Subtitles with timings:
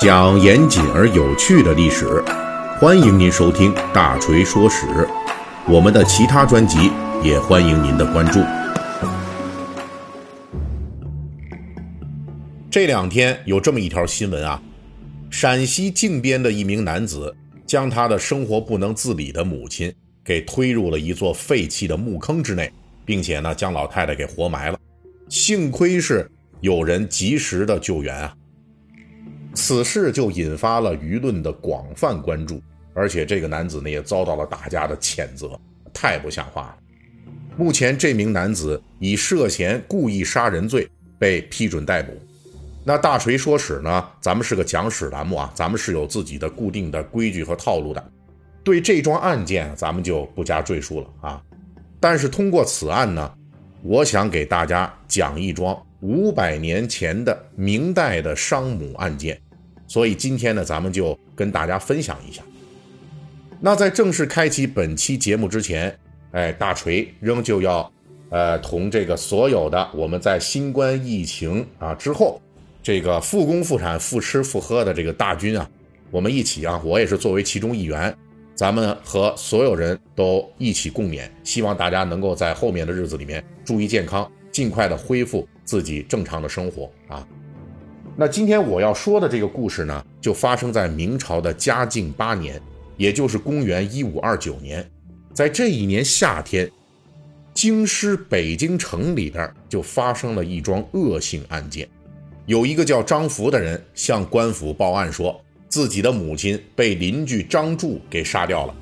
[0.00, 2.24] 讲严谨而有趣的历史，
[2.80, 4.86] 欢迎您收听《大锤说史》。
[5.68, 6.90] 我们的其他专辑
[7.22, 8.40] 也欢迎您的关注。
[12.70, 14.62] 这两天有这么一条新闻啊，
[15.28, 17.36] 陕西靖边的一名男子
[17.66, 19.92] 将他的生活不能自理的母亲
[20.24, 22.72] 给推入了一座废弃的墓坑之内，
[23.04, 24.78] 并且呢将老太太给活埋了。
[25.28, 26.30] 幸亏是
[26.62, 28.34] 有人及时的救援啊。
[29.70, 32.60] 此事就引发了舆论的广泛关注，
[32.92, 35.56] 而且这个男子呢也遭到了大家的谴责，
[35.94, 36.76] 太不像话了。
[37.56, 40.88] 目前这名男子以涉嫌故意杀人罪
[41.20, 42.12] 被批准逮捕。
[42.82, 48.04] 那大锤说史呢，咱们是个讲史栏目啊，咱们是有自己的固定的规矩和套路的，
[48.64, 51.40] 对这桩案件咱们就不加赘述了啊。
[52.00, 53.32] 但是通过此案呢，
[53.84, 55.80] 我想给大家讲一桩。
[56.00, 59.40] 五百年前的明代的商母案件，
[59.90, 62.44] 所以今天呢，咱们就跟大家分享一下。
[63.58, 65.92] 那在正式开启本期节目之前，
[66.30, 67.92] 哎，大锤仍旧要，
[68.28, 72.40] 呃，同这个所有的我们在新冠疫情啊之后，
[72.80, 75.68] 这个复工复产、复吃复喝的这个大军啊，
[76.12, 78.16] 我们一起啊，我也是作为其中一员，
[78.54, 85.48] 咱们和所有人都一起共勉，希望大家能够在后面的日子里面注意健康，尽快的恢复。
[85.62, 87.24] 自己正常的生活啊，
[88.20, 92.60] 那今天我要说的这个故事呢，就发生在明朝的嘉靖八年，
[92.98, 94.86] 也就是公元一五二九年。
[95.32, 96.70] 在这一年夏天，
[97.54, 101.88] 京师北京城里边就发生了一桩恶性案件，
[102.44, 105.40] 有一个叫张福的人向官府报案，说
[105.70, 108.74] 自己的母亲被邻居张柱给杀掉了。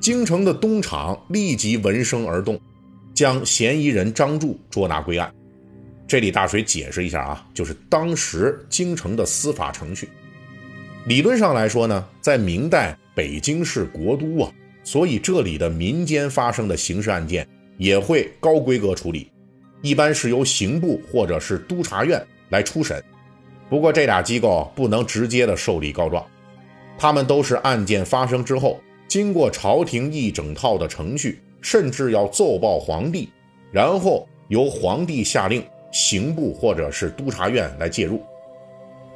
[0.00, 2.60] 京城的东厂立即闻声而动，
[3.14, 5.32] 将嫌疑人张柱捉拿归案。
[6.06, 10.08] 这里大水解释一下啊，就是当时京城的司法程序，
[11.06, 14.52] 理论上来说呢，在明代北京市国都啊，
[14.84, 17.46] 所以这里的民间发生的刑事案件
[17.78, 19.30] 也会高规格处理，
[19.80, 23.02] 一般是由刑部或者是督察院来初审。
[23.70, 26.26] 不过这俩机构不能直接的受理告状，
[26.98, 28.78] 他们都是案件发生之后，
[29.08, 33.30] 经过朝廷一整套的程序，甚至要奏报皇帝，
[33.70, 35.64] 然后由皇帝下令。
[35.92, 38.20] 刑部或者是督察院来介入，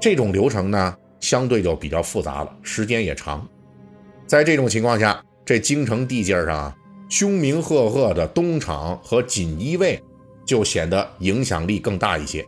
[0.00, 3.46] 这种流程呢，相对就比较复杂了，时间也长。
[4.26, 6.76] 在这种情况下，这京城地界上啊，
[7.10, 10.00] 凶名赫赫的东厂和锦衣卫
[10.46, 12.44] 就显得影响力更大一些，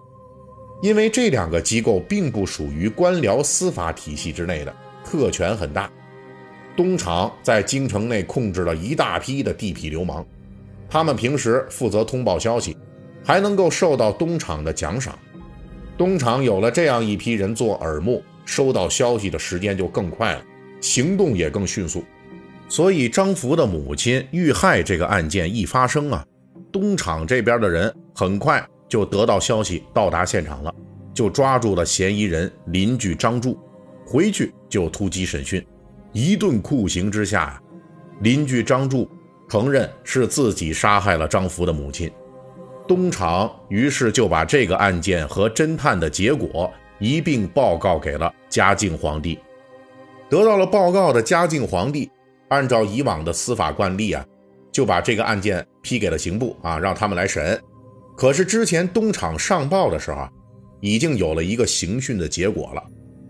[0.80, 4.74] 因为这两个机构并不属于官僚司法体系之内的，
[5.04, 5.90] 特权很大。
[6.76, 10.26] 东厂在京城内控制了一大批的地痞流氓，
[10.88, 12.76] 他们平时负责通报消息。
[13.24, 15.18] 还能够受到东厂的奖赏，
[15.96, 20.42] 东厂有了这样一批人做耳目，收到消息的时间就更快了，
[20.80, 22.04] 行动也更迅速。
[22.68, 26.24] 所以张福的母亲遇害这个案件一发生啊，
[26.70, 30.74] 东厂这边的人很快就得到消息，到达现场了，
[31.14, 33.58] 就抓住了嫌疑人邻居张柱，
[34.04, 35.64] 回去就突击审讯，
[36.12, 37.60] 一顿酷刑之下，
[38.20, 39.08] 邻居张柱
[39.48, 42.10] 承认是自己杀害了张福的母亲。
[42.86, 49.38] 东厂于是就把这个案件和侦探的结果一并报告给了嘉靖皇帝。
[50.28, 52.10] 得到了报告的嘉靖皇帝，
[52.48, 54.24] 按照以往的司法惯例啊，
[54.72, 57.60] 就把这个案件批给了刑部啊，让他们来审。
[58.16, 60.30] 可是之前东厂上报的时候啊，
[60.80, 62.82] 已经有了一个刑讯的结果了。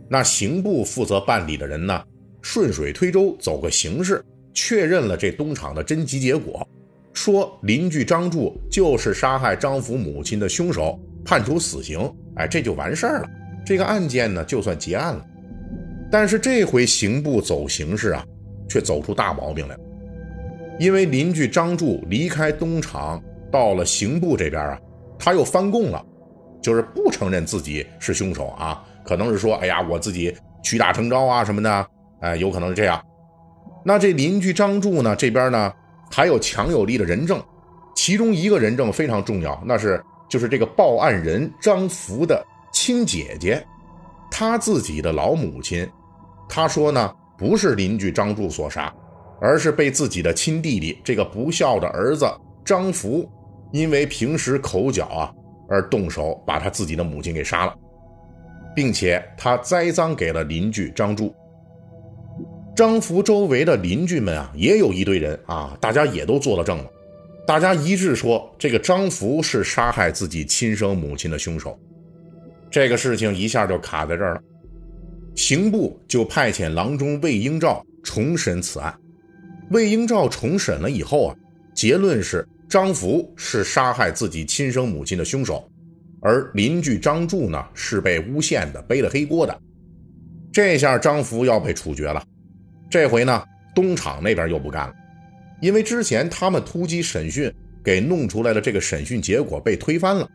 [0.08, 2.02] 那刑部负责办理的人呢，
[2.42, 6.66] 顺水推舟走个形式，确认了这东厂的侦缉结果。
[7.14, 13.28] 说邻居张柱就是杀害张福母亲的凶手，判处死刑，哎，这就完事儿了。
[13.64, 15.24] 这个案件呢，就算结案了。
[16.10, 18.24] 但是这回刑部走形式啊，
[18.68, 19.80] 却走出大毛病来了。
[20.78, 24.78] 因为邻居张柱离开东厂，到了刑部这边啊，
[25.16, 26.04] 他又翻供了，
[26.60, 30.34] 就是不承认自己是凶手啊，可能是说，哎呀，我自己
[30.64, 31.86] 屈打成招啊什么的，
[32.20, 33.00] 哎，有可能是这样。
[33.84, 35.72] 那这邻居张柱呢，这边呢？
[36.10, 37.42] 还有强有力的人证，
[37.94, 43.64] 其中一个人证非常重要，那是就是这个报案人张福的亲姐姐，
[44.30, 45.88] 他自己的老母亲，
[46.48, 48.92] 他说呢，不是邻居张柱所杀，
[49.40, 52.26] 而是被自己的亲弟弟这个不孝的儿子
[52.64, 53.28] 张福，
[53.72, 55.32] 因为平时口角啊
[55.68, 57.74] 而动手把他自己的母亲给杀了，
[58.74, 61.34] 并且他栽赃给了邻居张柱。
[62.74, 66.90] 张福周围的邻居们啊，也有一堆人啊，大家也都做了证了，
[67.46, 71.78] 大家一致说，这个张福是杀害自己亲生母亲的凶手。
[72.72, 74.42] 这个事情一下就卡在这儿了。
[75.36, 78.92] 刑部就派遣郎中魏英照重审此案。
[79.70, 81.36] 魏英照重审了以后啊，
[81.74, 85.64] 结论是张福是杀害自己亲生母亲的凶手，
[86.20, 89.56] 而邻居张柱呢是被诬陷的，背了黑锅的。
[90.52, 92.20] 这下张福要被处决了。
[92.90, 93.44] 这回呢，
[93.74, 94.94] 东厂那边又不干了，
[95.60, 97.52] 因为之前他们突击审讯
[97.82, 100.28] 给弄出来的这个审讯结果被推翻了，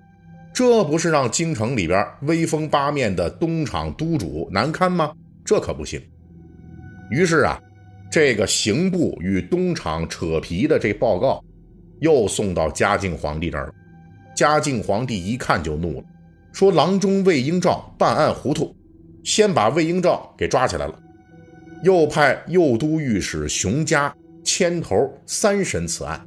[0.54, 5.14] 这不是让京城里边威风八面的东厂督主难堪吗？
[5.46, 6.02] 这可不行。
[7.12, 7.60] 于是啊。
[8.12, 11.40] 这个刑部与东厂扯皮的这报告，
[12.00, 13.74] 又送到嘉靖皇帝这儿了。
[14.36, 16.04] 嘉靖皇帝一看就怒了，
[16.52, 18.76] 说：“郎中魏英照办案糊涂，
[19.24, 21.00] 先把魏英照给抓起来了，
[21.84, 26.20] 又派右都御史熊家牵头三审此案。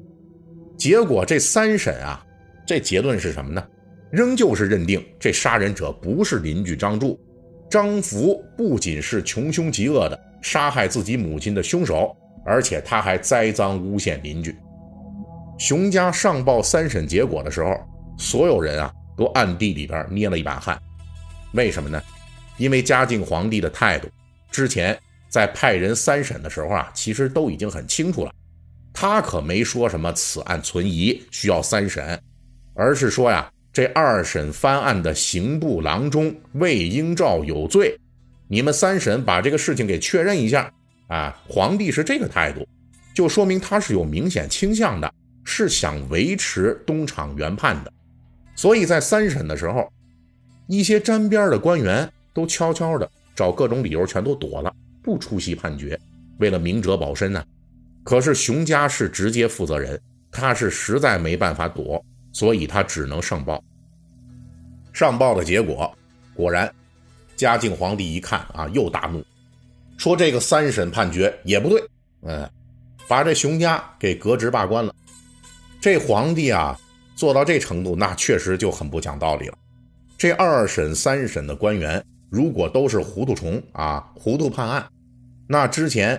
[0.76, 2.25] 结果这三审啊，
[2.66, 3.64] 这结论是什么呢？
[4.10, 7.19] 仍旧是认定这杀人者不是邻居张柱，
[7.70, 12.12] 张福不仅是穷凶极恶的。”杀害自己母亲的凶手，
[12.44, 14.52] 而且他还栽赃诬陷邻居。
[15.56, 17.78] 熊家上报三审结果的时候，
[18.19, 20.76] 所有人啊都暗地里边捏了一把汗。
[21.55, 22.02] 为什么呢？
[22.58, 24.08] 因为嘉靖皇帝的态度，
[24.50, 24.98] 之前
[25.32, 28.31] 在派人三审的时候啊，其实都已经很清楚了。
[28.93, 32.20] 他可没说什么此案存疑需要三审，
[32.75, 37.99] 而是说呀，这二审翻案的刑部郎中魏英照有罪。
[38.46, 40.70] 你们三审把这个事情给确认一下
[41.08, 41.34] 啊！
[41.49, 42.69] 皇帝是这个态度，
[43.14, 45.11] 就说明他是有明显倾向的，
[45.44, 47.90] 是想维持东厂原判的。
[48.55, 49.90] 所以在三审的时候，
[50.67, 54.70] 一些沾边的官员都悄悄的找各种理由全都躲了，
[55.02, 55.99] 不出席判决，
[56.38, 57.44] 为了明哲保身呢。
[58.04, 60.00] 可是熊家是直接负责人，
[60.31, 63.62] 他是实在没办法躲，所以他只能上报。
[64.93, 65.93] 上报的结果
[66.34, 66.72] 果然。
[67.34, 69.25] 嘉靖皇帝一看啊，又大怒，
[69.96, 71.82] 说这个三审判决也不对，
[72.20, 72.48] 嗯，
[73.08, 74.94] 把这熊家给革职罢官了。
[75.81, 76.78] 这皇帝啊，
[77.16, 79.58] 做到这程度，那确实就很不讲道理了。
[80.16, 84.88] 这二审、三审的官员，如果都是糊涂虫啊，糊涂判案，
[85.46, 86.19] 那之前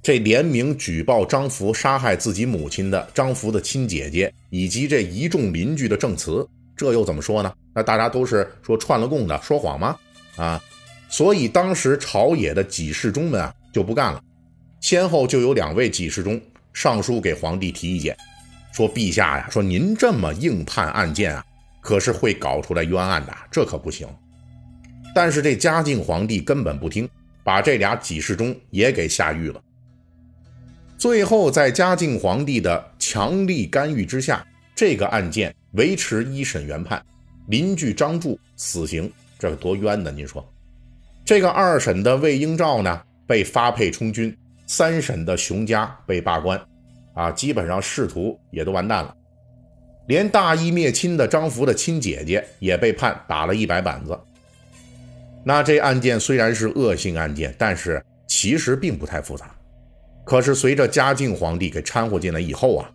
[0.00, 6.46] 这联名举报张福杀害自己母亲的张福的亲姐姐，以及这一众邻居的证词，
[6.76, 7.52] 这又怎么说呢？
[7.74, 9.96] 那大家都是说串了供的，说谎吗？
[10.36, 10.62] 啊，
[11.08, 14.22] 所以当时朝野的几世中们啊就不干了，
[14.80, 16.40] 先后就有两位几世中
[16.72, 18.16] 上书给皇帝提意见，
[18.72, 21.44] 说陛下呀，说您这么硬判案件啊，
[21.80, 24.06] 可是会搞出来冤案的，这可不行。
[25.14, 27.08] 但是这嘉靖皇帝根本不听，
[27.44, 29.62] 把这俩给事中也给下狱了。
[30.98, 34.44] 最后在嘉靖皇帝的强力干预之下，
[34.74, 37.00] 这个案件维持一审原判，
[37.48, 39.10] 邻居张柱死刑。
[39.38, 40.10] 这多冤呢？
[40.10, 40.46] 您说，
[41.24, 44.34] 这个二审的魏英照呢被发配充军，
[44.66, 46.58] 三审的熊家被罢官，
[47.12, 49.14] 啊，基本上仕途也都完蛋了。
[50.06, 54.18] 连大义灭亲的张福的亲姐姐也被判打了一百板子。
[55.44, 59.54] 那这案件虽然是恶性案件，但是其实并不太复杂。
[60.24, 62.90] 可是随着嘉靖皇帝给掺和进来以后啊，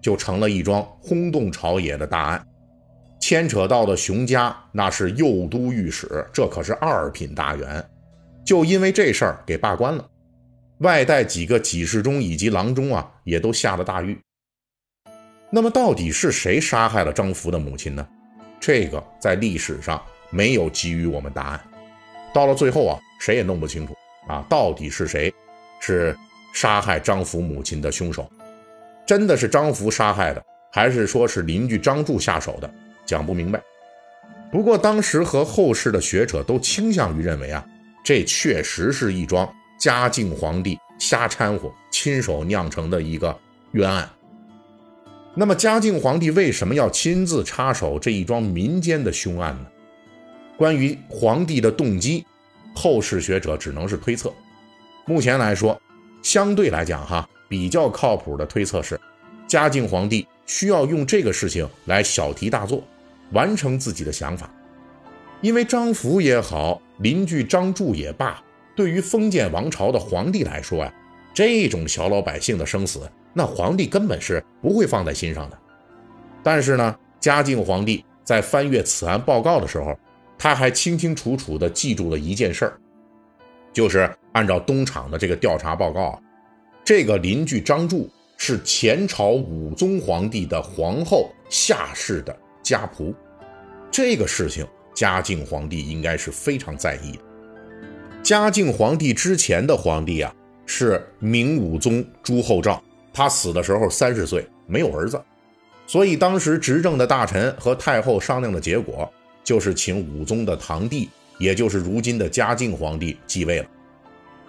[0.00, 2.46] 就成了一桩轰动朝野的大案。
[3.20, 7.84] 牵扯到的熊家那是右都御史，这可是二品大员，
[8.44, 10.08] 就因为这事儿给罢官了。
[10.78, 14.16] 外带几个给事中以及郎中啊，也都下了大狱。
[15.50, 18.06] 那么，到底是谁杀害了张福的母亲呢？
[18.60, 21.60] 这个在历史上没有给予我们答案。
[22.32, 25.32] 到了最后啊，谁也弄不清楚啊，到底是谁
[25.80, 26.16] 是
[26.52, 28.30] 杀害张福母亲的凶手？
[29.06, 32.70] 真的是张福杀害的，还是说是邻居张柱下手的？
[33.06, 33.58] 讲不明白，
[34.52, 37.64] 不过当时和后世的学者都倾向于认为啊，
[38.04, 43.34] 这确实是一桩嘉靖皇帝瞎掺和、亲手酿成的一个
[43.72, 44.08] 冤案。
[45.34, 49.66] 那么嘉靖皇帝为什么要亲自插手这一桩民间的凶案呢？
[50.58, 52.26] 关于皇帝的动机，
[52.74, 54.32] 后世学者只能是推测。
[55.06, 55.80] 目前来说，
[56.20, 59.00] 相对来讲哈，比较靠谱的推测是，
[59.46, 62.82] 嘉靖皇帝需要用这个事情来小题大做。
[63.32, 64.50] 完成自己的想法，
[65.42, 68.42] 因为张福也好，邻居张柱也罢，
[68.74, 70.92] 对于封建王朝的皇帝来说呀，
[71.34, 73.00] 这种小老百姓的生死，
[73.34, 75.58] 那皇帝根本是不会放在心上的。
[76.42, 79.94] 但是呢，嘉靖皇帝在翻阅此案报告的时候，
[80.38, 82.78] 他还清清楚楚地记住了一件事儿，
[83.72, 86.22] 就是按照东厂的这个调查报告，
[86.84, 92.34] 这个邻居张柱是前朝武宗皇帝的皇后夏氏的。
[92.60, 93.14] 家仆，
[93.90, 97.18] 这个事情嘉靖皇帝应该是非常在意的。
[98.22, 100.34] 嘉靖皇帝之前的皇帝啊，
[100.66, 105.18] 是明武宗朱厚照，他死的时候三十岁，没有儿子，
[105.86, 109.10] 所以当时执政的大臣和太后商量的结果，
[109.48, 113.66] 就是请武宗的堂弟，也就是如今的嘉靖皇帝继位了。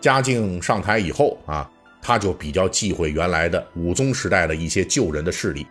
[0.01, 5.65] 嘉靖上台以后啊，他就比较忌讳原来的武宗时代的一些旧人的势力，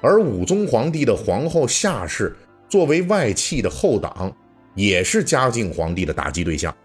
[0.00, 2.36] 而武宗皇帝的皇后夏氏
[2.68, 4.36] 作为外戚的后党，
[4.74, 6.76] 也是嘉靖皇帝的打击对象，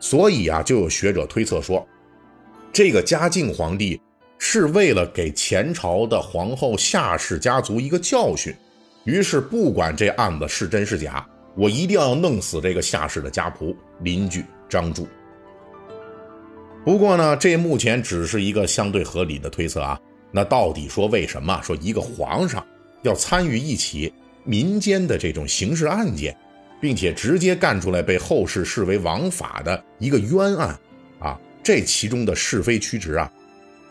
[0.00, 1.86] 所以啊，就有学者推测说，
[2.72, 4.00] 这个嘉靖皇帝
[4.36, 8.52] 是为了给前朝的皇后夏氏家族一个教训，
[9.10, 11.26] 于是不管这案子是真是假，
[11.56, 15.04] 我一定要弄死这个夏氏的家仆邻居张柱。
[16.84, 19.98] 不过呢，这目前只是一个相对合理的推测啊。
[20.30, 22.64] 那到底说为什么说一个皇上
[23.02, 24.12] 要参与一起
[24.44, 26.36] 民间的这种刑事案件，
[26.80, 30.78] 并且直接干出来被后世视为王法的一个冤案
[31.18, 31.36] 啊？
[31.64, 33.28] 这其中的是非曲直啊，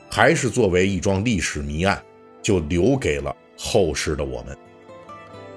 [0.10, 2.02] 还是作为一桩历史谜案，
[2.42, 4.58] 就留给了后世的我们。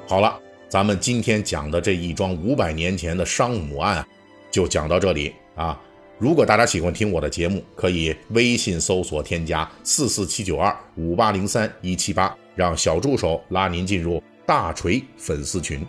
[0.08, 4.04] 好了，咱们今天讲的这一桩五百年前的商母案，
[4.50, 5.80] 就讲到这里啊。
[6.18, 15.84] 如果大家喜欢听我的节目，可以微信搜索添加四四七九二五八零三一七八，让小助手拉您进入大锤粉丝群。